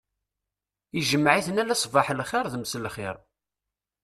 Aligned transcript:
Ijmeɛ-iten 0.99 1.61
ala 1.61 1.75
sbaḥ 1.83 2.07
lxir 2.19 2.45
d 2.53 2.55
mselxir. 2.61 3.15